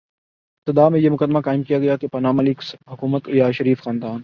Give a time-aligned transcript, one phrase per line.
[0.67, 4.19] ابتدا میں یہ مقدمہ قائم کیا گیا کہ پاناما لیکس حکومت یا شریف خاندان